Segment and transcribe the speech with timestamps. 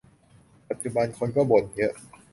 [0.69, 1.93] ปัจจุบัน คนก็บ่นเยอะ